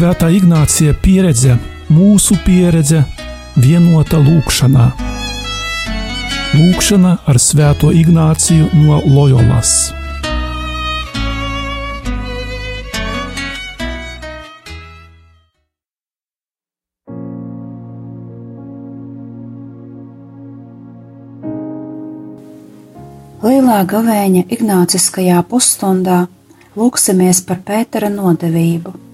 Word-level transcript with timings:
Svētā 0.00 0.30
Ignācija 0.32 0.94
pieredze, 0.96 1.58
mūsu 1.92 2.32
pieredze, 2.40 3.02
vienota 3.60 4.16
lūkšanā. 4.16 4.86
Lūkšana 6.56 7.10
ar 7.28 7.36
Svēto 7.36 7.90
Ignāciju 7.92 8.70
no 8.80 9.02
Loyolas. 9.04 9.90
Lielā 23.44 23.84
gavēņa 23.92 24.46
Ignāciskajā 24.48 25.44
pusstundā 25.52 26.22
lūksimies 26.72 27.44
par 27.44 27.60
Pētera 27.68 28.08
nodevību. 28.16 29.09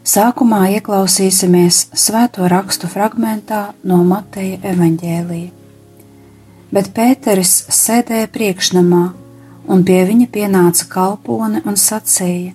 Sākumā 0.00 0.62
ieklausīsimies 0.78 1.90
svēto 1.92 2.46
rakstu 2.48 2.88
fragmentā 2.88 3.74
no 3.84 3.98
Mateja 4.04 4.56
evaņģēlīja. 4.72 5.50
Bet 6.72 6.92
Pēteris 6.96 7.52
sēdēja 7.68 8.30
priekšnamā, 8.32 9.02
un 9.68 9.84
pie 9.84 9.98
viņa 10.08 10.28
pienāca 10.32 10.86
kalpone 10.88 11.60
un 11.66 11.76
sacīja: 11.76 12.54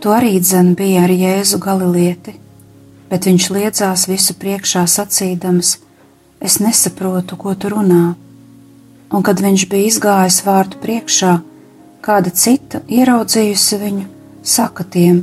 Tu 0.00 0.12
arī 0.12 0.36
dzen 0.40 0.74
bija 0.76 1.06
ar 1.06 1.14
Jēzu 1.14 1.58
Galilieti, 1.62 2.34
bet 3.08 3.24
viņš 3.30 3.48
liedzās 3.56 4.04
visu 4.10 4.36
priekšā 4.36 4.84
sacīdams: 4.84 5.78
Es 6.40 6.60
nesaprotu, 6.60 7.36
ko 7.40 7.54
tu 7.54 7.72
runā 7.72 8.14
un 9.12 9.22
kad 9.22 9.40
viņš 9.40 9.68
bija 9.70 9.88
izgājis 9.88 10.42
vārtu 10.46 10.80
priekšā, 10.82 11.38
kāda 12.04 12.32
cita 12.34 12.82
ieraudzījusi 12.90 13.80
viņu, 13.80 14.04
saka 14.42 14.84
tiem, 14.84 15.22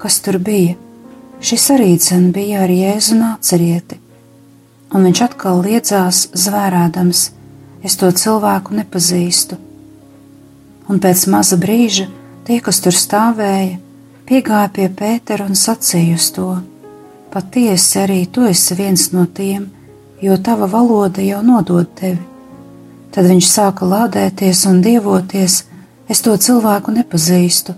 kas 0.00 0.20
tur 0.24 0.38
bija. 0.40 0.76
Šis 1.40 1.66
arī 1.74 1.94
cen 2.00 2.30
bija 2.36 2.64
ar 2.64 2.72
Jēzu 2.72 3.16
nācerieti, 3.16 3.96
un 4.92 5.06
viņš 5.08 5.22
atkal 5.24 5.62
liedzās 5.64 6.26
zvērādams, 6.36 7.22
es 7.84 7.96
to 8.00 8.10
cilvēku 8.12 8.76
nepazīstu. 8.76 9.56
Un 10.90 11.00
pēc 11.00 11.26
maza 11.32 11.56
brīža 11.60 12.08
tie, 12.44 12.58
kas 12.64 12.80
tur 12.84 12.96
stāvēja, 12.96 13.78
piegāja 14.28 14.68
pie 14.76 14.88
Pētera 15.00 15.46
un 15.48 15.56
sacīja 15.56 16.16
uz 16.20 16.30
to: 16.36 16.48
Patiesi 17.32 18.00
arī 18.02 18.24
tu 18.26 18.44
esi 18.48 18.76
viens 18.76 19.06
no 19.12 19.26
tiem, 19.26 19.68
jo 20.20 20.36
tava 20.36 20.66
valoda 20.68 21.22
jau 21.24 21.40
nodod 21.46 21.92
tevi. 22.00 22.20
Tad 23.10 23.26
viņš 23.26 23.46
sāka 23.48 23.86
lādēties 23.86 24.66
un 24.70 24.82
dievoties, 24.84 25.62
es 26.08 26.20
to 26.22 26.36
cilvēku 26.36 26.92
nepazīstu, 26.94 27.74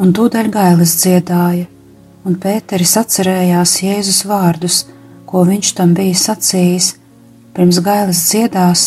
un 0.00 0.14
tūdaļ 0.16 0.48
gailis 0.48 0.94
dziedāja, 1.02 1.66
un 2.24 2.36
Pēteris 2.40 2.96
atcerējās 3.02 3.74
Jēzus 3.84 4.22
vārdus, 4.28 4.78
ko 5.28 5.44
viņš 5.48 5.74
tam 5.76 5.92
bija 5.96 6.16
sacījis, 6.16 6.94
pirms 7.56 7.80
gailis 7.84 8.22
dziedās, 8.30 8.86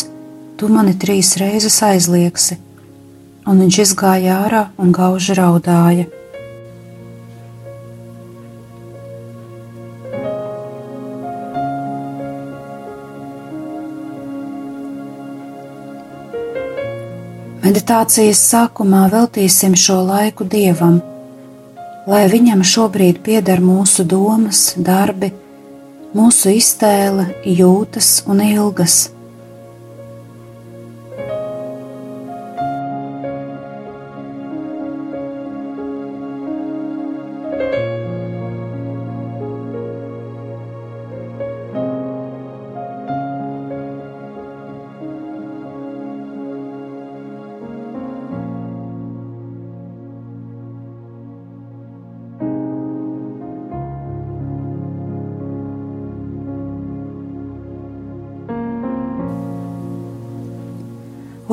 tu 0.58 0.70
mani 0.72 0.96
trīs 0.98 1.36
reizes 1.38 1.78
aizliegsi, 1.86 2.58
un 3.46 3.62
viņš 3.62 3.80
izgāja 3.86 4.40
ārā 4.42 4.64
un 4.80 4.90
gauži 4.96 5.38
raudāja. 5.38 6.08
Meditācijas 17.74 18.38
sākumā 18.52 19.00
veltīsim 19.10 19.72
šo 19.74 19.96
laiku 20.06 20.44
Dievam, 20.46 21.00
lai 22.06 22.20
Viņam 22.30 22.60
šobrīd 22.62 23.18
pieder 23.26 23.58
mūsu 23.58 24.04
domas, 24.06 24.60
darbi, 24.78 25.32
mūsu 26.14 26.52
iztēle, 26.54 27.24
jūtas 27.42 28.20
un 28.30 28.44
ilgas 28.46 29.08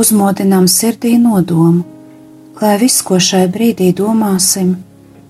uzmodinām 0.02 0.66
sirdī 0.72 1.14
nodomu, 1.22 1.84
lai 2.62 2.78
viss, 2.82 3.04
ko 3.06 3.20
šai 3.22 3.46
brīdī 3.54 3.92
domāsim, 3.98 4.76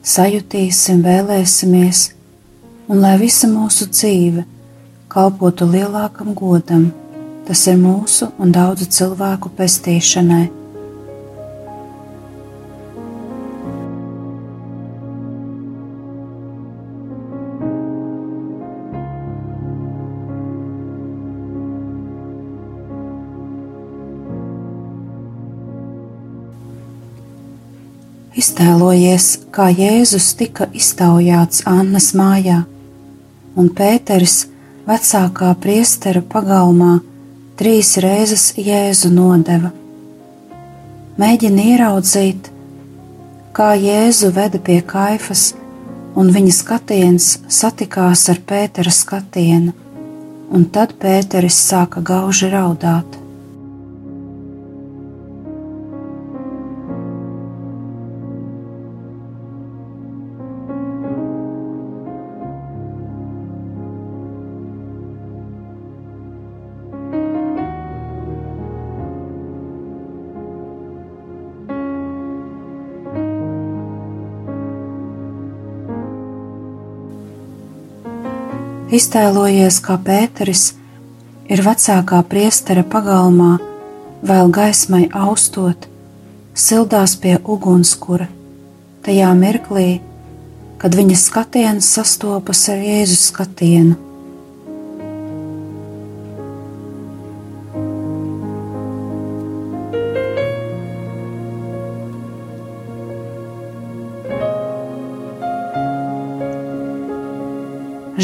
sajutīsim, 0.03 1.03
vēlēsimies, 1.05 2.05
un 2.87 3.03
lai 3.03 3.17
visa 3.21 3.49
mūsu 3.51 3.89
dzīve 3.91 4.45
kalpotu 5.11 5.67
lielākam 5.67 6.31
godam, 6.37 6.87
tas 7.47 7.65
ir 7.67 7.79
mūsu 7.81 8.31
un 8.39 8.55
daudzu 8.55 8.87
cilvēku 8.97 9.51
pestīšanai. 9.57 10.60
Iztēlojies, 28.41 29.25
kā 29.53 29.68
Jēzus 29.69 30.31
tika 30.40 30.66
iztaujāts 30.74 31.62
Annas 31.69 32.07
mājā, 32.18 32.62
un 33.59 33.68
Pēters, 33.78 34.47
vecākā 34.88 35.52
priestera 35.62 36.24
pagalmā, 36.31 36.96
trīs 37.59 37.91
reizes 38.01 38.47
Jēzu 38.57 39.12
nodeva. 39.13 39.69
Mēģini 41.22 41.68
ieraudzīt, 41.75 42.50
kā 43.53 43.75
Jēzu 43.78 44.31
veda 44.34 44.63
pie 44.72 44.80
kaifas, 44.96 45.51
un 46.18 46.34
viņa 46.34 46.57
skatiens 46.63 47.31
satikās 47.62 48.25
ar 48.34 48.41
Pētera 48.41 48.96
skatienu, 49.03 49.75
un 50.50 50.66
tad 50.74 50.97
Pēteris 51.03 51.62
sāka 51.69 52.01
gauži 52.01 52.50
raudāt. 52.56 53.20
Iztēlojies, 78.91 79.78
kā 79.79 79.96
Pēteris 80.03 80.74
ir 81.47 81.62
vecākā 81.63 82.18
priestera 82.28 82.81
pagalmā, 82.84 83.53
vēl 84.28 84.52
gaismai 84.52 85.06
austot, 85.16 85.88
sildās 86.51 87.13
pie 87.15 87.38
ugunskura, 87.39 88.27
tajā 89.07 89.31
mirklī, 89.39 90.01
kad 90.83 91.00
viņa 91.00 91.19
skatiens 91.24 91.88
sastopas 91.88 92.68
ar 92.74 92.83
Jēzus 92.83 93.30
skatienu. 93.31 94.11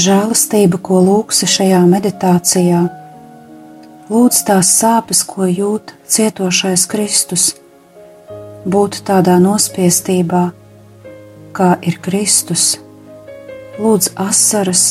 Žēlastība, 0.02 0.80
ko 0.82 1.02
lūksi 1.04 1.48
šajā 1.50 1.82
meditācijā. 1.90 2.82
Lūdz 4.08 4.44
tās 4.48 4.70
sāpes, 4.80 5.24
ko 5.28 5.48
jūt 5.48 5.94
cietošais 6.08 6.86
Kristus, 6.92 7.48
būt 8.64 9.02
tādā 9.08 9.36
nospiestībā, 9.44 10.44
kā 11.58 11.74
ir 11.82 12.00
Kristus. 12.04 12.78
Lūdz 13.82 14.14
asaras 14.22 14.86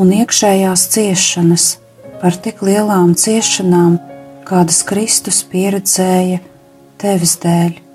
un 0.00 0.14
iekšējās 0.16 0.86
ciešanas 0.94 1.66
par 2.22 2.36
tik 2.36 2.64
lielām 2.66 3.14
ciešanām, 3.18 4.00
kādas 4.48 4.82
Kristus 4.88 5.44
pieredzēja 5.52 6.40
tevis 7.00 7.38
dēļ. 7.44 7.89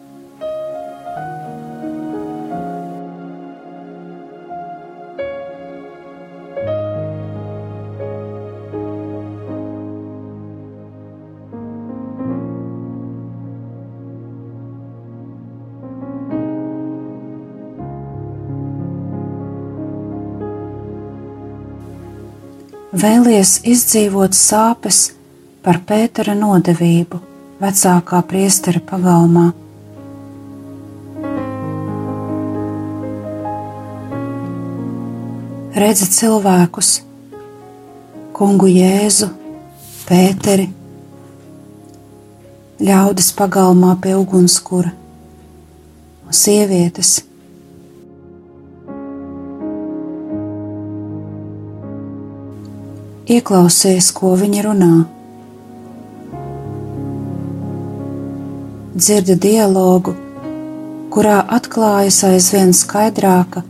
Vēlies 22.95 23.59
izdzīvot 23.67 24.35
sāpes 24.37 25.09
par 25.65 25.81
Pētera 25.87 26.35
nodevību 26.37 27.19
vecākā 27.59 28.21
priestera 28.29 28.79
pagalmā. 28.79 29.49
Redzi 35.75 36.07
cilvēkus, 36.15 36.91
kungu 38.37 38.71
Jēzu, 38.71 39.27
Pēteri, 40.07 40.69
ļaudis 42.79 43.33
pagalmā 43.35 43.97
pie 43.99 44.15
ugunskura, 44.15 44.93
sievietes. 46.31 47.17
Ieklausies, 53.25 54.11
ko 54.13 54.35
viņi 54.37 54.59
runā. 54.61 54.91
Dzirdi 58.93 59.33
dialogu, 59.41 60.13
kurā 61.09 61.39
atklājas 61.57 62.19
aizvien 62.29 62.69
skaidrāka 62.77 63.63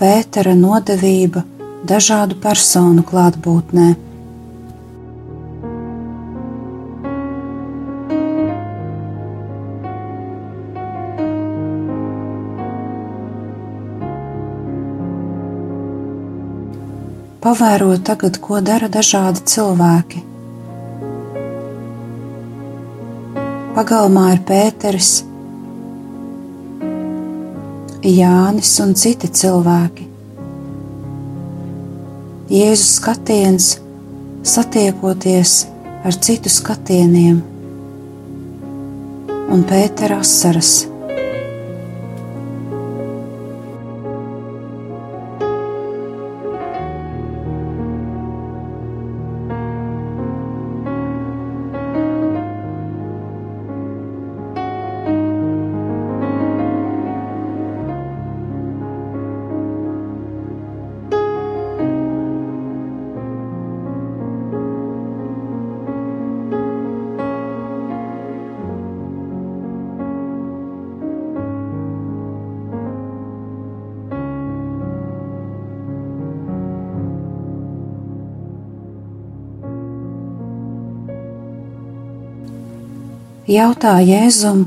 Pētera 0.00 0.54
nodevība 0.56 1.44
dažādu 1.84 2.40
personu 2.40 3.04
klātbūtnē. 3.04 4.07
Pavēro 17.48 17.94
tagad, 18.04 18.34
ko 18.44 18.58
dara 18.60 18.90
dažādi 18.92 19.40
cilvēki. 19.48 20.18
Pagalmā 23.72 24.24
ir 24.34 24.42
Pēters, 24.50 25.12
Jānis 28.04 28.74
un 28.84 28.92
citi 29.00 29.32
cilvēki. 29.40 30.04
Jēzus 32.52 32.92
skatiens 32.98 33.70
satiekoties 34.44 35.56
ar 36.04 36.20
citu 36.28 36.52
skatieniem, 36.52 37.40
un 39.48 39.66
Pētera 39.72 40.20
asaras. 40.20 40.76
Jautā 83.48 83.96
Jēzum, 84.04 84.66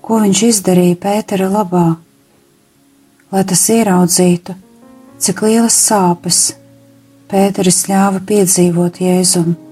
ko 0.00 0.22
viņš 0.24 0.42
izdarīja 0.48 0.96
Pētera 1.02 1.50
labā, 1.52 1.86
lai 3.32 3.44
tas 3.44 3.64
ieraudzītu, 3.74 4.56
cik 5.20 5.44
lielas 5.44 5.76
sāpes 5.76 6.42
Pēteris 7.28 7.82
ļāva 7.90 8.22
piedzīvot 8.24 9.02
Jēzum. 9.04 9.67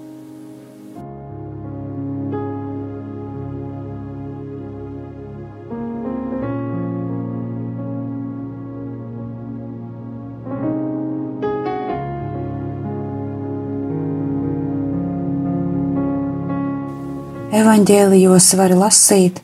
Evaņģēlijos 17.56 18.48
var 18.58 18.74
lasīt, 18.76 19.40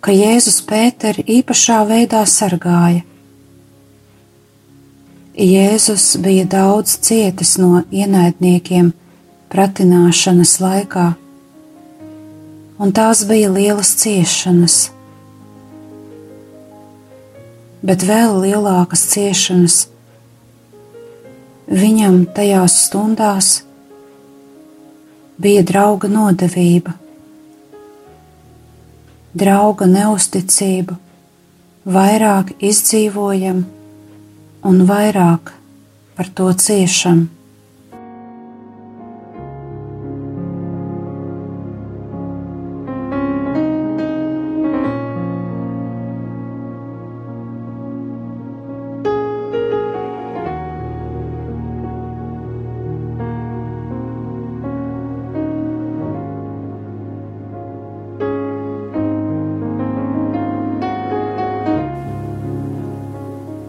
ka 0.00 0.14
Jēzus 0.14 0.60
Pēteri 0.68 1.24
īpašā 1.40 1.80
veidā 1.88 2.22
sargāja. 2.30 3.02
Jēzus 5.36 6.14
bija 6.24 6.46
daudz 6.48 6.94
cietis 7.04 7.56
no 7.60 7.82
ienaidniekiem 7.92 8.92
pratināšanas 9.52 10.54
laikā, 10.62 11.08
un 12.78 12.94
tās 12.96 13.26
bija 13.28 13.50
lielas 13.52 13.92
ciešanas. 14.00 14.78
Bet 17.86 18.06
vēl 18.06 18.40
lielākas 18.46 19.04
ciešanas 19.12 19.82
viņam 21.66 22.24
tajās 22.34 22.80
stundās, 22.86 23.65
bija 25.38 25.62
drauga 25.62 26.08
nodevība, 26.08 26.94
drauga 29.36 29.86
neusticība, 29.90 30.96
vairāk 31.86 32.54
izdzīvojam 32.58 33.64
un 34.66 34.84
vairāk 34.88 35.52
par 36.16 36.30
to 36.34 36.50
ciešam. 36.52 37.26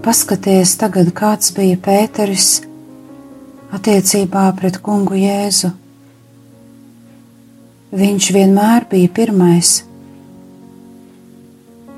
Paskaties 0.07 0.77
tagad, 0.79 1.09
kāds 1.11 1.49
bija 1.51 1.75
Pēteris 1.83 2.61
attiecībā 3.75 4.45
pret 4.55 4.77
kungu 4.79 5.17
Jēzu. 5.19 5.73
Viņš 7.91 8.27
vienmēr 8.37 8.85
bija 8.87 9.09
pirmais. 9.17 9.71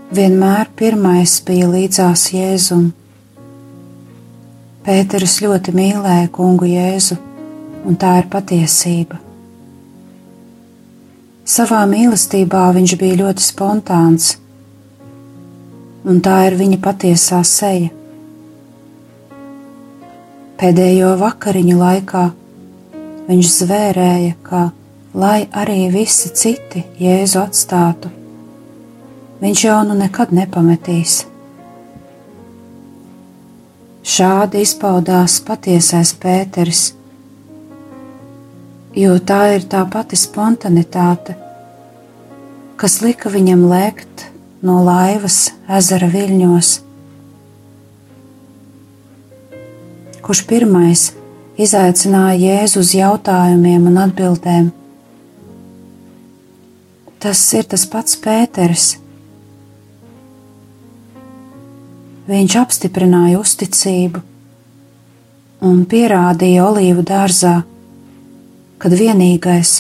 Vienmēr 0.10 0.72
pirmais 0.80 1.36
bija 1.46 1.68
līdzās 1.70 2.24
Jēzum. 2.34 2.88
Pēteris 4.90 5.38
ļoti 5.46 5.76
mīlēja 5.78 6.34
kungu 6.34 6.72
Jēzu, 6.72 7.20
un 7.86 8.00
tā 8.02 8.16
ir 8.24 8.32
patiesība. 8.34 9.22
Savā 11.46 11.86
mīlestībā 11.94 12.66
viņš 12.82 12.98
bija 13.06 13.22
ļoti 13.22 13.48
spontāns, 13.52 14.34
un 16.10 16.26
tā 16.26 16.42
ir 16.50 16.58
viņa 16.66 16.84
patiesā 16.90 17.46
seja. 17.46 17.99
Pēdējo 20.60 21.14
vakariņu 21.16 21.76
laikā 21.80 22.22
viņš 23.30 23.50
zvērēja, 23.62 24.32
ka, 24.44 24.64
lai 25.16 25.46
arī 25.56 25.86
visi 25.94 26.34
citi 26.36 26.82
Jēzu 27.00 27.40
atstātu, 27.40 28.10
viņš 29.40 29.62
jau 29.64 29.78
nu 29.88 29.96
nekad 29.96 30.34
nepametīs. 30.36 31.22
Šādi 34.04 34.66
izpaudās 34.66 35.38
patiesais 35.48 36.12
Pēteris, 36.20 36.84
jo 39.00 39.16
tā 39.32 39.40
ir 39.56 39.70
tā 39.72 39.86
pati 39.88 40.20
spontanitāte, 40.20 41.38
kas 42.76 43.00
lika 43.08 43.32
viņam 43.32 43.64
lēkt 43.72 44.28
no 44.60 44.82
laivas 44.84 45.46
ezera 45.80 46.12
viļņos 46.12 46.76
kurš 50.30 50.44
pirmais 50.46 51.08
izaicināja 51.58 52.36
Jēzu 52.38 52.84
uz 52.84 52.92
jautājumiem 52.94 53.88
un 53.90 53.96
atbildēm. 53.98 54.68
Tas 57.18 57.42
ir 57.58 57.66
tas 57.72 57.88
pats 57.90 58.20
Pēters. 58.22 58.92
Viņš 62.30 62.60
apstiprināja 62.62 63.42
uzticību, 63.42 64.22
un 65.66 65.82
pierādīja 65.90 66.70
olīvu 66.70 67.10
dārzā, 67.10 67.56
kad 68.78 69.00
vienīgais 69.02 69.80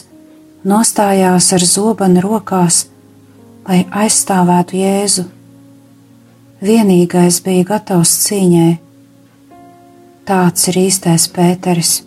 nostājās 0.65 1.53
ar 1.53 1.69
zobenu 1.75 2.25
rokās, 2.25 2.87
lai 3.69 3.83
aizstāvētu 3.85 4.81
Jēzu. 4.81 5.29
Vienīgais 6.65 7.43
bija 7.45 7.75
gatavs 7.75 8.17
cīņai. 8.25 8.79
Tāds 10.29 10.67
ir 10.69 10.75
īstais 10.77 11.23
Pēteris. 11.33 12.03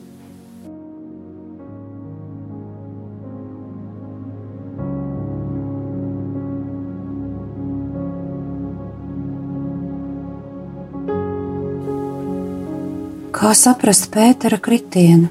Kā 13.34 13.50
saprast 13.58 14.06
Pētera 14.14 14.60
kritienu? 14.62 15.26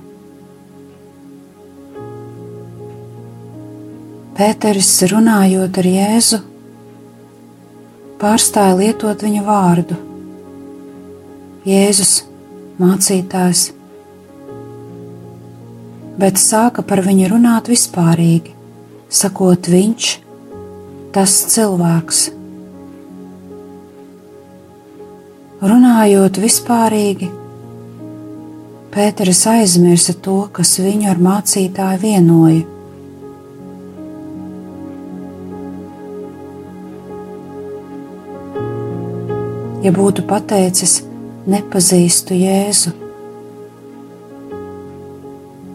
Pēteris 4.36 4.89
runājot 5.13 5.79
ar 5.79 5.89
Jēzu, 5.93 6.41
pārstāja 8.19 8.75
lietot 8.83 9.24
viņa 9.24 9.45
vārdu. 9.48 10.01
Jēzus, 11.71 12.13
mācītājs, 12.82 13.68
bet 16.22 16.42
sāka 16.42 16.84
par 16.86 17.04
viņu 17.06 17.30
runāt 17.32 17.70
vispārīgi, 17.72 18.56
sakot, 19.22 19.70
viņš, 19.72 20.12
tas 21.16 21.36
cilvēks. 21.54 22.24
Runājot 25.62 26.42
vispārīgi, 26.42 27.30
Pēters 28.92 29.46
aizmirsa 29.48 30.12
to, 30.20 30.50
kas 30.52 30.74
viņu 30.84 31.06
ar 31.08 31.20
mācītāju 31.24 32.00
vienoja. 32.02 32.64
Ja 39.86 39.94
būtu 39.96 40.26
pateicis, 40.28 40.98
nepazīstu 41.50 42.36
Jēzu, 42.38 42.91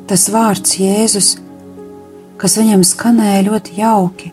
tas 0.06 0.26
vārds 0.30 0.76
Jēzus, 0.78 1.32
kas 2.38 2.56
viņam 2.60 2.84
skanēja 2.86 3.46
ļoti 3.48 3.78
jauki, 3.80 4.32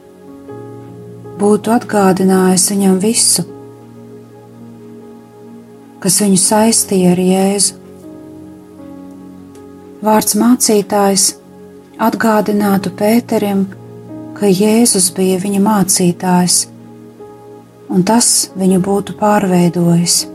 būtu 1.39 1.73
atgādinājis 1.73 2.67
viņam 2.73 2.99
visu, 3.01 3.45
kas 6.03 6.19
viņu 6.21 6.41
saistīja 6.41 7.13
ar 7.15 7.23
Jēzu. 7.23 7.79
Vārds 10.03 10.35
mācītājs 10.35 11.29
atgādinātu 12.03 12.91
Pēterim, 12.99 13.63
ka 14.37 14.51
Jēzus 14.51 15.07
bija 15.15 15.39
viņa 15.39 15.63
mācītājs, 15.63 16.59
un 17.89 18.03
tas 18.03 18.29
viņu 18.59 18.81
būtu 18.83 19.17
pārveidojis. 19.17 20.32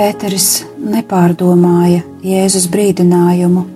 Pēteris 0.00 0.62
nepārdomāja 0.80 2.00
Jēzus 2.24 2.64
brīdinājumu, 2.72 3.66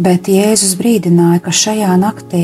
bet 0.00 0.30
Jēzus 0.32 0.70
brīdināja, 0.80 1.42
ka 1.44 1.52
šajā 1.52 1.90
naktī 2.00 2.40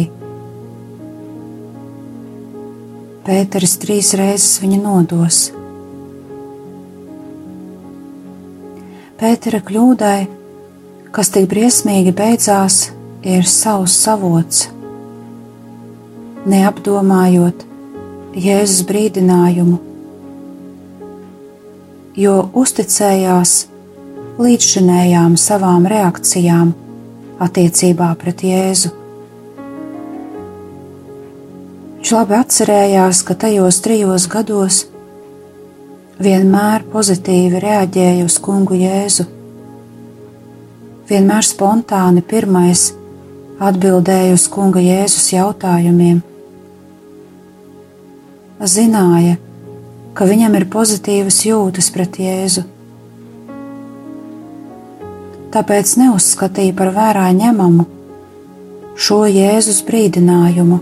Pēteris 3.25 3.78
trīs 3.80 4.11
reizes 4.21 4.59
viņu 4.61 4.83
nodos. 4.83 5.38
Pētera 9.23 9.62
kļūdai, 9.64 10.18
kas 11.16 11.33
tik 11.33 11.49
briesmīgi 11.54 12.12
beidzās, 12.21 12.90
ir 13.25 13.49
savs 13.49 13.97
savots. 14.04 14.66
Neapdomājot 16.44 17.64
Jēzus 18.37 18.85
brīdinājumu, 18.92 19.80
jo 22.16 22.35
uzticējās 22.54 23.54
līdzšinējām 24.38 25.37
savām 25.38 25.87
reakcijām 25.90 26.73
attiecībā 27.42 28.11
pret 28.18 28.44
Jēzu. 28.47 28.90
Viņš 31.99 32.12
labi 32.12 32.37
atcerējās, 32.37 33.23
ka 33.26 33.35
tajos 33.47 33.78
trijos 33.85 34.26
gados 34.30 34.83
vienmēr 36.21 36.85
pozitīvi 36.92 37.62
reaģēja 37.64 38.26
uz 38.26 38.37
kungu 38.42 38.76
Jēzu. 38.78 39.25
Vienmēr 41.09 41.44
spontāni 41.44 42.23
pirmais 42.25 42.92
atbildēja 43.62 44.35
uz 44.35 44.47
kunga 44.50 44.83
Jēzus 44.83 45.30
jautājumiem. 45.35 46.23
Zināja, 48.64 49.37
ka 50.14 50.28
viņam 50.30 50.54
ir 50.59 50.68
pozitīvas 50.71 51.42
jūtas 51.47 51.90
pret 51.94 52.18
Jēzu. 52.23 52.64
Tāpēc 55.54 55.92
neuzskatīja 56.00 56.75
par 56.78 56.90
vērā 56.94 57.28
ņemamu 57.35 57.87
šo 58.94 59.21
Jēzus 59.30 59.83
brīdinājumu 59.87 60.80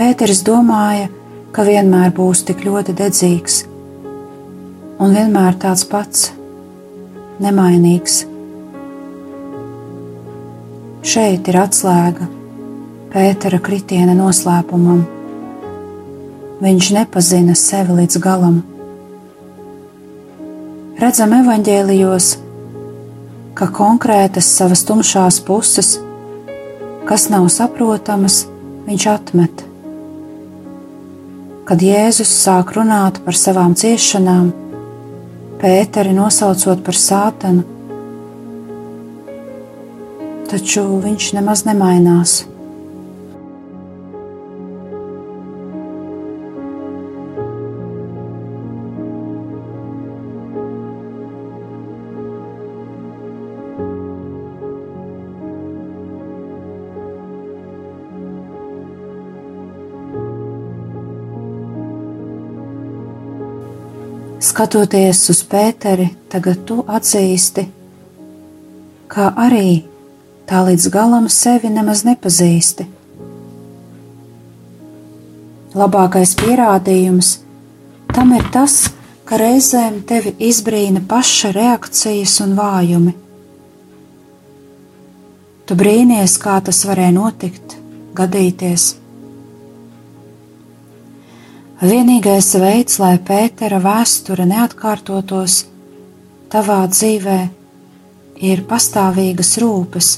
Pēters 0.00 0.38
domāja, 0.40 1.10
ka 1.52 1.60
vienmēr 1.66 2.14
būs 2.16 2.40
tik 2.48 2.62
ļoti 2.64 2.94
dedzīgs 2.96 3.58
un 5.00 5.12
vienmēr 5.12 5.58
tāds 5.60 5.84
pats, 5.90 6.30
nemainīgs. 7.44 8.22
Šeit 11.04 11.52
ir 11.52 11.60
atslēga 11.66 12.32
Pētera 13.12 13.60
kritiena 13.60 14.16
noslēpumam. 14.16 15.19
Viņš 16.60 16.90
nepazina 16.96 17.56
sevi 17.56 18.02
līdz 18.02 18.20
galam. 18.20 18.60
Redzam, 21.00 21.32
evaņģēlijos, 21.38 22.28
ka 23.56 23.70
konkrētas 23.72 24.52
savas 24.58 24.84
tumšās 24.88 25.40
puses, 25.48 25.96
kas 27.08 27.30
nav 27.32 27.48
saprotamas, 27.52 28.44
viņš 28.84 29.08
atmet 29.14 29.66
kad 31.70 31.84
Jēzus 31.86 32.30
sāk 32.34 32.72
runāt 32.74 33.20
par 33.22 33.36
savām 33.38 33.76
ciešanām, 33.78 34.48
Pēteri 35.60 36.10
nosaucot 36.16 36.80
par 36.82 36.96
sātanu, 36.98 37.62
taču 40.50 40.82
viņš 41.04 41.28
nemaz 41.36 41.62
nemainās. 41.68 42.32
Skatoties 64.60 65.22
uz 65.32 65.38
Pēteri, 65.48 66.10
tagad 66.28 66.66
tu 66.68 66.82
atzīsti, 66.84 67.62
kā 69.08 69.30
arī 69.40 69.86
tā 70.50 70.60
līdz 70.66 70.88
galam 70.92 71.30
sevi 71.32 71.70
nemaz 71.72 72.02
nepazīsti. 72.04 72.84
Labākais 75.80 76.36
pierādījums 76.42 77.32
tam 78.12 78.36
ir 78.36 78.44
tas, 78.52 78.76
ka 79.24 79.40
reizēm 79.40 80.02
tevi 80.04 80.36
izbrīna 80.50 81.06
paša 81.08 81.56
reakcijas 81.56 82.36
un 82.44 82.52
vājumi. 82.60 83.16
Tu 85.64 85.84
brīnies, 85.86 86.36
kā 86.36 86.60
tas 86.68 86.84
varēja 86.84 87.16
notikt, 87.16 87.80
gadīties. 88.12 88.99
Vienīgais 91.80 92.50
veids, 92.60 92.98
lai 93.00 93.14
Pētera 93.24 93.78
vēsture 93.80 94.44
neatkārtotos 94.44 95.54
tavā 96.52 96.82
dzīvē, 96.92 97.36
ir 98.36 98.60
pastāvīgas 98.68 99.54
rūpes 99.62 100.10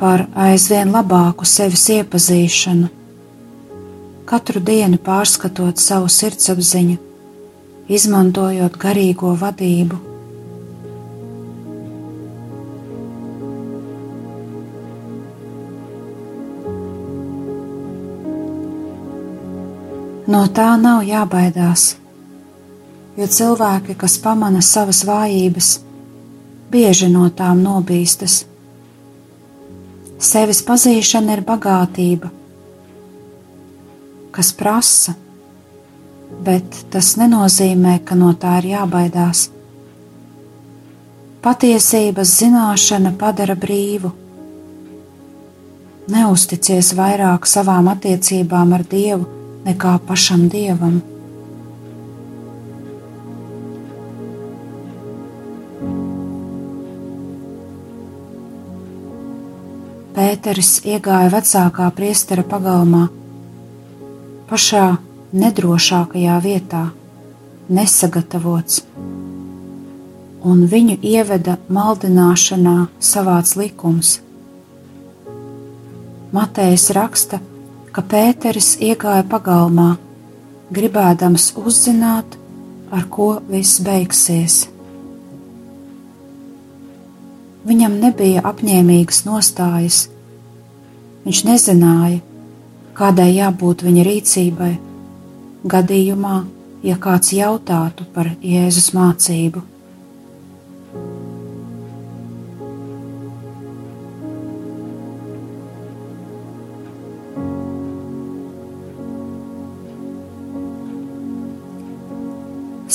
par 0.00 0.24
aizvien 0.34 0.90
labāku 0.90 1.46
sevis 1.46 1.84
iepazīšanu, 1.94 2.88
katru 4.26 4.64
dienu 4.66 4.98
pārskatot 4.98 5.78
savu 5.78 6.10
sirdsapziņu, 6.10 6.98
izmantojot 7.86 8.74
garīgo 8.74 9.30
vadību. 9.44 10.13
No 20.24 20.46
tā 20.48 20.70
nav 20.80 21.02
jābaidās, 21.04 21.98
jo 23.18 23.26
cilvēki, 23.28 23.92
kas 24.00 24.14
pamana 24.24 24.62
savas 24.64 25.02
vājības, 25.04 25.66
bieži 26.72 27.10
no 27.12 27.26
tām 27.28 27.60
nobīstas. 27.60 28.38
Sevis 30.16 30.62
pazīšana 30.64 31.36
ir 31.36 31.44
bagātība, 31.44 32.32
kas 34.32 34.54
prasa, 34.56 35.12
bet 36.48 36.80
tas 36.88 37.12
nenozīmē, 37.20 37.98
ka 38.08 38.16
no 38.16 38.32
tā 38.32 38.56
ir 38.62 38.72
jābaidās. 38.78 39.50
Patiesības 41.44 42.36
zināšana 42.40 43.12
padara 43.20 43.60
brīvu. 43.60 44.16
Neusticies 46.08 46.94
vairāk 46.96 47.44
savām 47.44 47.92
attiecībām 47.92 48.72
ar 48.72 48.88
Dievu 48.88 49.43
nekā 49.64 49.98
pašam 50.06 50.48
Dievam. 50.52 51.00
Pēteris 60.14 60.76
iegāja 60.86 61.30
vecākā 61.32 61.88
priestera 61.96 62.44
pagalmā, 62.46 63.08
pašā 64.50 64.84
nedrošākajā 65.34 66.36
vietā, 66.44 66.84
nesagatavots, 67.66 68.84
un 70.44 70.62
viņu 70.70 71.00
ieveda 71.02 71.56
maldināšanā 71.72 72.76
savāds 73.02 73.56
likums. 73.58 74.20
Matējs 76.34 76.86
raksta, 76.94 77.40
ka 77.40 77.53
Pēteris 78.02 78.72
iegāja 78.82 79.22
pagalmā, 79.30 79.96
gribēdams 80.74 81.52
uzzināt, 81.60 82.38
ar 82.90 83.04
ko 83.06 83.28
viss 83.46 83.78
beigsies. 83.86 84.64
Viņam 87.64 87.94
nebija 88.02 88.42
apņēmīgas 88.50 89.22
nostājas. 89.28 90.00
Viņš 91.24 91.44
nezināja, 91.46 92.18
kādai 92.98 93.30
jābūt 93.36 93.86
viņa 93.86 94.06
rīcībai, 94.10 94.72
gadījumā, 95.70 96.40
ja 96.82 96.98
kāds 96.98 97.30
jautātu 97.32 98.08
par 98.14 98.32
Jēzus 98.42 98.90
mācību. 98.96 99.73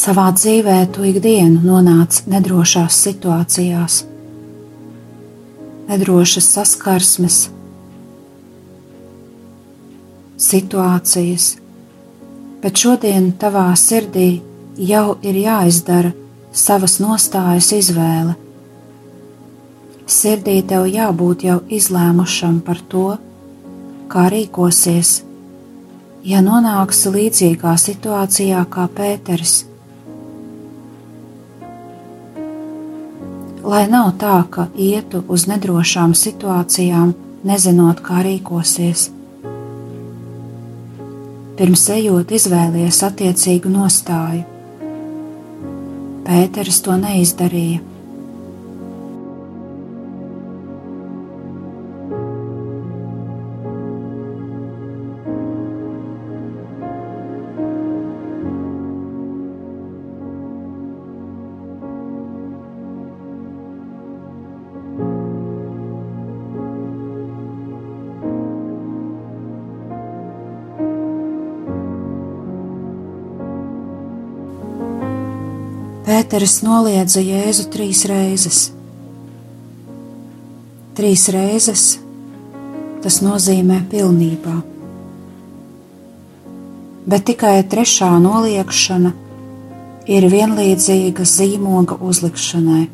Savā 0.10 0.32
dzīvē 0.34 0.76
tu 0.90 1.04
ikdienu 1.06 1.60
nonāc 1.62 2.24
nedrošās 2.26 2.96
situācijās. 3.04 3.98
Nedrošas 5.86 6.48
saskarsmes, 6.56 7.38
situācijas, 10.48 11.46
bet 12.66 12.82
šodien 12.82 13.30
tavā 13.38 13.68
sirdī 13.78 14.42
jau 14.90 15.20
ir 15.22 15.40
jāizdara 15.44 16.16
savas 16.66 16.98
nostājas 17.06 17.70
izvēle. 17.78 18.34
Sirdī 20.10 20.58
tev 20.74 20.90
jābūt 20.90 21.46
jau 21.52 21.62
izlēmušam 21.70 22.64
par 22.66 22.82
to, 22.90 23.08
kā 24.10 24.26
rīkosies, 24.34 25.20
ja 26.26 26.42
nonāksi 26.42 27.18
līdzīgā 27.20 27.78
situācijā 27.78 28.66
kā 28.74 28.90
Pēters 28.90 29.60
lai 33.70 33.86
nav 33.88 34.14
tā, 34.18 34.38
ka 34.50 34.68
ietu 34.74 35.22
uz 35.30 35.46
nedrošām 35.50 36.16
situācijām, 36.18 37.14
nezinot, 37.46 38.02
kā 38.06 38.24
rīkosies. 38.26 39.10
Pirms 41.60 41.84
ejot, 41.94 42.32
izvēlies 42.40 43.04
attiecīgu 43.06 43.70
nostāju. 43.74 44.46
Pēters 46.26 46.82
to 46.86 46.98
neizdarīja. 46.98 47.89
Pēteris 76.10 76.64
noliedza 76.66 77.22
Jēzu 77.22 77.68
trīs 77.70 78.00
reizes. 78.10 78.60
Trīs 80.98 81.28
reizes 81.30 81.84
tas 83.04 83.20
nozīmē 83.22 83.78
pilnībā. 83.92 84.56
Bet 87.14 87.28
tikai 87.30 87.62
trešā 87.76 88.10
noliekšana 88.26 89.14
ir 90.10 90.28
vienlīdzīga 90.34 91.30
zīmoga 91.36 92.00
uzlikšanai. 92.02 92.88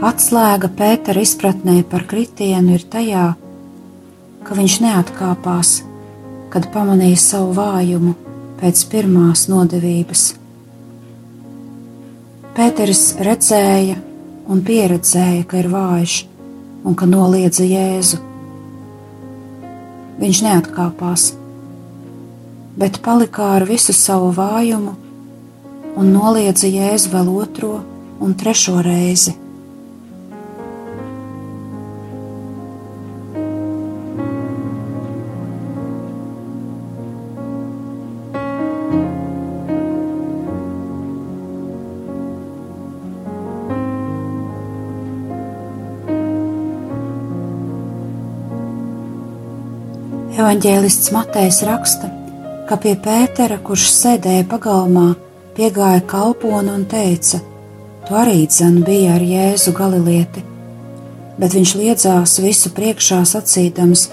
Atslēga 0.00 0.74
Pētera 0.80 1.28
izpratnē 1.28 1.82
par 1.92 2.08
kritienu 2.08 2.78
ir 2.80 2.88
tajā, 2.88 3.30
ka 4.48 4.62
viņš 4.64 4.82
neatkāpās, 4.88 5.78
kad 6.48 6.72
pamanīja 6.72 7.26
savu 7.28 7.58
vājumu 7.60 8.22
pēc 8.64 8.80
pirmās 8.88 9.42
nodevības. 9.52 10.20
Pēteris 12.56 13.02
redzēja 13.26 13.98
un 14.48 14.62
pieredzēja, 14.64 15.42
ka 15.50 15.58
ir 15.60 15.68
vājš 15.68 16.14
un 16.88 16.96
ka 16.96 17.04
noliedza 17.04 17.66
Jēzu. 17.68 18.22
Viņš 20.22 20.42
neatkāpās, 20.46 21.26
bet 22.80 23.02
palika 23.04 23.50
ar 23.58 23.68
visu 23.68 23.92
savu 23.92 24.32
vājumu 24.32 24.96
un 26.00 26.12
noliedza 26.16 26.70
Jēzu 26.70 27.12
vēl 27.12 27.32
otro 27.36 27.74
un 28.24 28.32
trešo 28.32 28.80
reizi. 28.86 29.36
Evanģēlists 50.44 51.08
Matejs 51.14 51.62
raksta, 51.64 52.10
ka 52.68 52.76
pie 52.76 52.90
Pētera, 53.00 53.56
kurš 53.64 53.86
sēdēja 53.94 54.42
pagalmā, 54.50 55.14
piegāja 55.56 56.02
kalpona 56.04 56.74
un 56.76 56.82
teica: 56.84 57.38
Tu 58.04 58.18
arī 58.20 58.42
dzen 58.44 58.82
biji 58.84 59.06
ar 59.14 59.24
Jēzu 59.24 59.72
Galilieti, 59.78 60.42
bet 61.38 61.56
viņš 61.56 61.72
liedzās 61.80 62.36
visu 62.44 62.74
priekšā 62.76 63.22
sacīdams: 63.32 64.04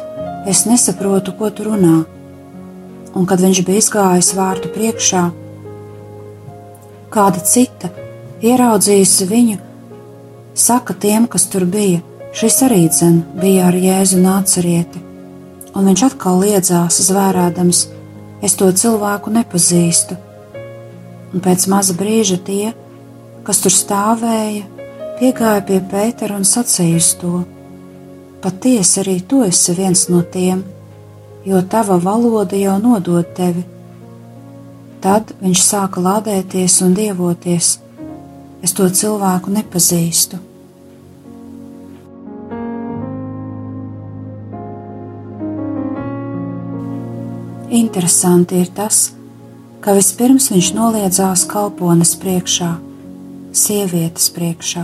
Es 0.48 0.64
nesaprotu, 0.70 1.36
ko 1.36 1.52
tu 1.52 1.68
runā. 1.68 1.98
Un 3.12 3.28
kad 3.28 3.44
viņš 3.44 3.64
bija 3.68 3.84
izgājis 3.84 4.32
vārtu 4.40 4.72
priekšā, 4.72 5.28
kāda 7.12 7.44
cita, 7.44 7.92
ieraudzījusi 8.40 9.32
viņu, 9.36 9.62
saka 10.56 10.96
tiem, 10.96 11.28
kas 11.28 11.52
tur 11.52 11.68
bija: 11.68 12.00
Šis 12.32 12.64
arī 12.72 12.86
dzen 12.88 13.24
bija 13.36 13.68
ar 13.68 13.84
Jēzu 13.84 14.24
nācerieti 14.24 15.11
un 15.76 15.88
viņš 15.88 16.04
atkal 16.10 16.42
liedzās, 16.44 17.00
zvērādams: 17.08 17.88
Es 18.42 18.56
to 18.58 18.72
cilvēku 18.74 19.30
nepazīstu. 19.30 20.18
Un 21.32 21.44
pēc 21.46 21.68
maza 21.70 21.94
brīža 21.94 22.40
tie, 22.44 22.72
kas 23.46 23.62
tur 23.62 23.74
stāvēja, 23.76 24.66
piegāja 25.20 25.62
pie 25.68 25.80
Pētera 25.92 26.40
un 26.40 26.48
sacīja 26.48 26.98
uz 26.98 27.12
to: 27.22 27.44
Patiesi 28.42 29.04
arī 29.04 29.20
tu 29.22 29.44
esi 29.46 29.78
viens 29.78 30.08
no 30.10 30.24
tiem, 30.36 30.64
jo 31.46 31.62
tava 31.62 32.00
valoda 32.02 32.58
jau 32.58 32.80
nodod 32.82 33.30
tevi. 33.38 33.64
Tad 35.02 35.34
viņš 35.42 35.62
sāka 35.66 36.02
lādēties 36.02 36.82
un 36.86 36.98
dievoties: 36.98 37.78
Es 38.62 38.74
to 38.78 38.90
cilvēku 38.90 39.54
nepazīstu. 39.54 40.51
Interesanti 47.72 48.58
ir 48.60 48.68
tas, 48.76 49.14
ka 49.80 49.94
vispirms 49.96 50.50
viņš 50.52 50.72
noliedzās 50.76 51.46
kalpones 51.48 52.18
priekšā, 52.20 52.74
sievietes 53.56 54.28
priekšā. 54.36 54.84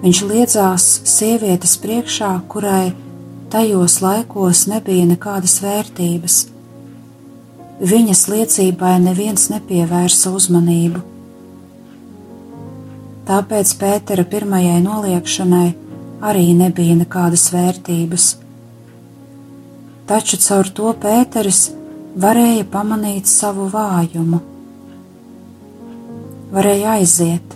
Viņš 0.00 0.22
liedzās 0.30 0.86
sievietes 1.04 1.76
priekšā, 1.82 2.30
kurai 2.48 2.94
tajos 3.52 3.98
laikos 4.00 4.64
nebija 4.72 5.10
nekādas 5.12 5.58
vērtības. 5.60 6.40
Viņas 7.92 8.24
liecībai 8.32 8.96
neviens 9.04 9.50
nepievērsa 9.52 10.32
uzmanību. 10.40 11.04
Tāpēc 13.28 13.76
Pētera 13.76 14.24
pirmajai 14.24 14.80
noliekšanai 14.88 15.66
arī 16.24 16.50
nebija 16.56 16.96
nekādas 17.04 17.50
vērtības. 17.52 18.30
Taču 20.08 20.38
caur 20.40 20.68
to 20.72 20.94
Pēteris 20.96 21.66
varēja 22.16 22.64
pamanīt 22.72 23.28
savu 23.28 23.66
vājumu. 23.68 24.38
Varēja 26.48 26.94
aiziet, 26.96 27.52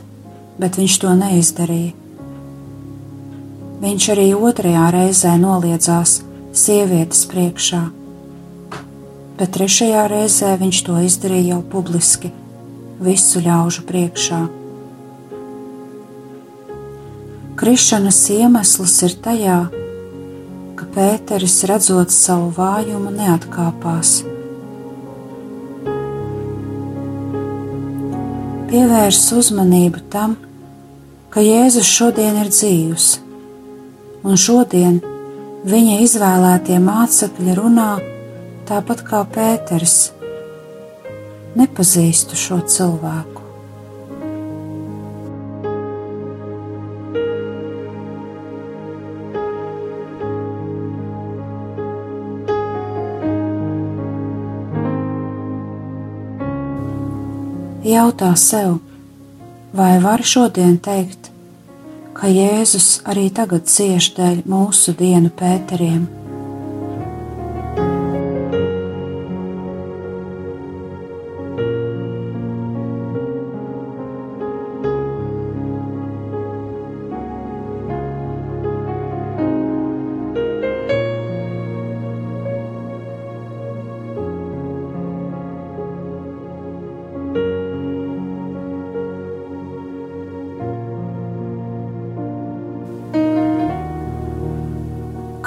bet 0.60 0.76
viņš 0.76 0.98
to 1.00 1.14
neizdarīja. 1.16 1.94
Viņš 3.82 4.10
arī 4.12 4.28
otrajā 4.36 4.84
reizē 4.92 5.32
noliedzās 5.40 6.18
sievietes 6.52 7.24
priekšā, 7.32 7.80
bet 9.40 9.56
trešajā 9.56 10.04
reizē 10.12 10.52
viņš 10.60 10.84
to 10.86 11.00
izdarīja 11.08 11.54
jau 11.54 11.62
publiski, 11.72 12.34
visu 13.00 13.40
ļaužu 13.48 13.88
priekšā. 13.88 14.42
Krišanas 17.56 18.26
iemesls 18.36 19.00
ir 19.08 19.16
tajā, 19.24 19.62
ka 19.72 19.81
Pēteris, 20.94 21.60
redzot 21.70 22.12
savu 22.14 22.50
vājumu, 22.56 23.10
neatkāpās. 23.14 24.22
Pievērs 28.72 29.24
uzmanību 29.36 30.00
tam, 30.12 30.38
ka 31.32 31.44
Jēzus 31.44 31.88
šodien 31.88 32.38
ir 32.40 32.48
dzīvs, 32.52 33.08
un 34.24 34.40
šodien 34.40 35.02
viņa 35.68 35.98
izvēlētie 36.06 36.80
mācekļi 36.82 37.58
runā 37.58 37.90
tāpat 38.70 39.04
kā 39.10 39.22
Pēters. 39.36 40.00
Nepazīstu 41.58 42.38
šo 42.38 42.62
cilvēku. 42.64 43.41
Jautā 57.92 58.32
sev, 58.40 58.78
vai 59.76 59.96
var 60.02 60.24
šodien 60.24 60.78
teikt, 60.82 61.30
ka 62.16 62.30
Jēzus 62.32 63.02
arī 63.08 63.28
tagad 63.34 63.68
cieš 63.68 64.12
dēļ 64.16 64.42
mūsu 64.48 64.96
dienu 64.98 65.32
pēteriem? 65.36 66.21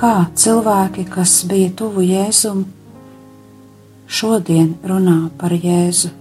Kā 0.05 0.25
cilvēki, 0.37 1.03
kas 1.09 1.31
bija 1.49 1.71
tuvu 1.79 2.03
Jēzum, 2.05 2.59
šodien 4.05 4.75
runā 4.85 5.31
par 5.39 5.55
Jēzu. 5.57 6.11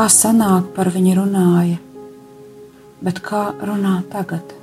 Kā 0.00 0.06
senāk 0.08 0.68
par 0.72 0.88
viņu 0.94 1.10
runāja, 1.18 1.76
bet 3.04 3.18
kā 3.26 3.42
runā 3.68 3.98
tagad. 4.08 4.59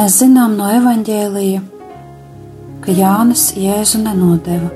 Mēs 0.00 0.14
zinām 0.22 0.54
no 0.56 0.64
evaņģēlīja, 0.72 1.58
ka 2.80 2.92
Jānis 2.96 3.42
Jēzu 3.52 3.98
nenodeva. 4.00 4.70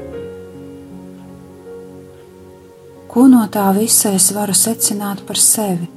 Ko 3.09 3.25
no 3.33 3.47
tā 3.55 3.71
visa 3.73 4.13
es 4.19 4.27
varu 4.37 4.53
secināt 4.53 5.23
par 5.25 5.41
sevi? 5.41 5.94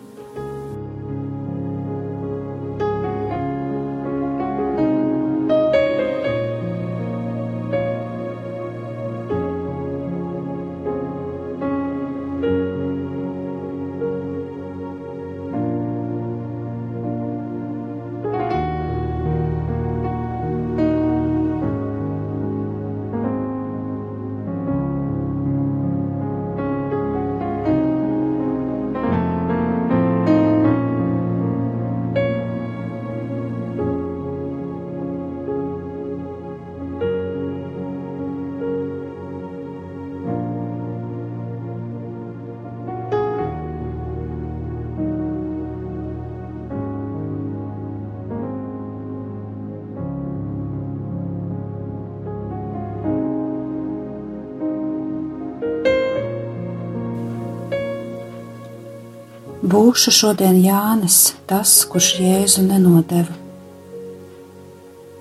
Būšu 59.77 60.09
šodien 60.09 60.55
Jānis, 60.57 61.35
tas, 61.45 61.71
kurš 61.85 62.05
Jēzu 62.17 62.63
nenodeva. 62.65 63.35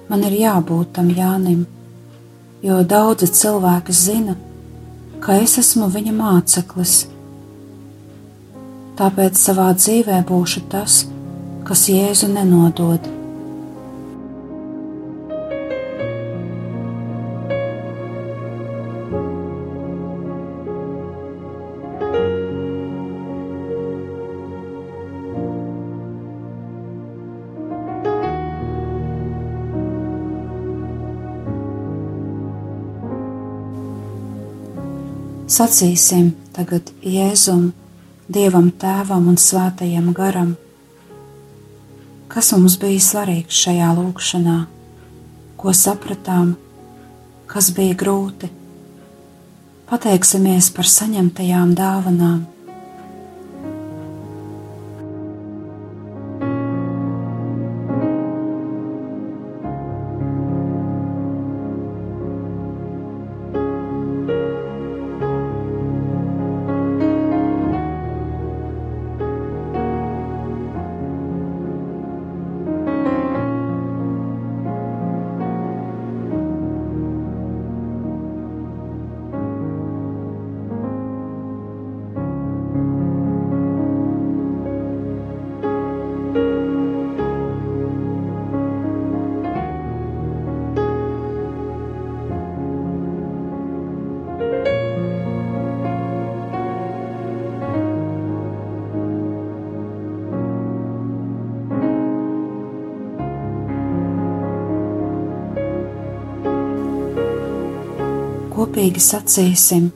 Man 0.08 0.22
ir 0.24 0.36
jābūt 0.38 0.94
tam 0.96 1.10
Jānim, 1.12 1.66
jo 2.64 2.78
daudzi 2.92 3.28
cilvēki 3.36 3.96
zina, 3.98 4.36
ka 5.20 5.36
es 5.42 5.58
esmu 5.60 5.90
viņa 5.92 6.14
māceklis. 6.16 6.94
Tāpēc 8.96 9.36
savā 9.42 9.68
dzīvē 9.76 10.22
būšu 10.32 10.64
tas, 10.72 11.02
kas 11.68 11.84
Jēzu 11.92 12.32
nenodod. 12.32 13.15
Sacīsim 35.56 36.34
tagad 36.52 36.90
Jēzum, 37.00 37.70
Dievam 38.28 38.66
Tēvam 38.76 39.28
un 39.30 39.38
Svētajam 39.40 40.10
Garam, 40.12 40.50
kas 42.28 42.50
mums 42.52 42.74
bija 42.82 43.00
svarīgs 43.00 43.62
šajā 43.62 43.86
lūkšanā, 43.96 44.56
ko 45.56 45.72
sapratām, 45.72 46.50
kas 47.48 47.70
bija 47.78 47.96
grūti. 48.02 48.50
Pateiksimies 49.88 50.68
par 50.76 50.90
saņemtajām 50.92 51.72
dāvanām 51.78 52.42
kopīgi 108.76 109.00
sacīsim: 109.00 109.86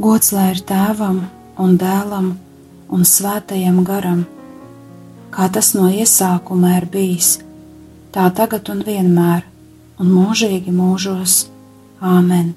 Gods 0.00 0.30
lai 0.32 0.54
ir 0.54 0.60
tēvam 0.64 1.18
un 1.60 1.74
dēlam 1.76 2.30
un 2.88 3.02
svētajam 3.04 3.82
garam, 3.84 4.22
kā 5.34 5.50
tas 5.52 5.74
no 5.76 5.90
iesākuma 5.92 6.78
ir 6.78 6.86
bijis, 6.88 7.42
tā 8.14 8.30
tagad 8.32 8.70
un 8.72 8.80
vienmēr, 8.86 9.44
un 10.00 10.08
mūžīgi 10.14 10.72
mūžos. 10.72 11.34
Āmen! 12.00 12.54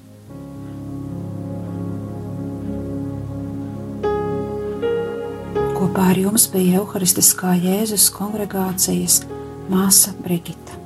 Kopā 5.76 6.08
ar 6.14 6.24
jums 6.24 6.48
bija 6.56 6.80
Euharistiskā 6.80 7.52
Jēzus 7.60 8.08
kongregācijas 8.16 9.20
māsa 9.68 10.16
Brigita. 10.24 10.85